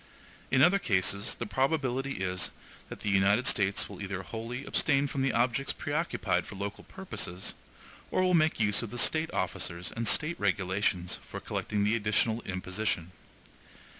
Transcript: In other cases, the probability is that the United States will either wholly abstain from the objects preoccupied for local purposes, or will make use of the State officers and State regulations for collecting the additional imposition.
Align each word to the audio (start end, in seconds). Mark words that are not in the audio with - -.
In 0.49 0.63
other 0.63 0.79
cases, 0.79 1.35
the 1.35 1.45
probability 1.45 2.23
is 2.23 2.49
that 2.89 3.01
the 3.01 3.09
United 3.11 3.45
States 3.45 3.87
will 3.87 4.01
either 4.01 4.23
wholly 4.23 4.65
abstain 4.65 5.05
from 5.05 5.21
the 5.21 5.31
objects 5.31 5.73
preoccupied 5.73 6.47
for 6.47 6.55
local 6.55 6.85
purposes, 6.85 7.53
or 8.09 8.23
will 8.23 8.33
make 8.33 8.59
use 8.59 8.81
of 8.81 8.89
the 8.89 8.97
State 8.97 9.31
officers 9.31 9.91
and 9.95 10.07
State 10.07 10.39
regulations 10.39 11.19
for 11.29 11.39
collecting 11.39 11.83
the 11.83 11.95
additional 11.95 12.41
imposition. 12.47 13.11